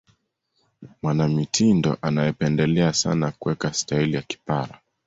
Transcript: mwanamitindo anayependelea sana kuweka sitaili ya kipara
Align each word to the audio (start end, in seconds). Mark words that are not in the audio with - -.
mwanamitindo 1.01 1.97
anayependelea 2.01 2.93
sana 2.93 3.31
kuweka 3.31 3.73
sitaili 3.73 4.13
ya 4.15 4.21
kipara 4.21 4.81